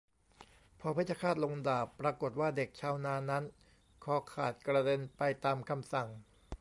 [0.79, 3.43] พอเพชฌฆาตลงดาบปรากฏว่าเด็กชาวนานั้น
[4.03, 6.07] คอขาดกระเด็นไปตามคำสั่ง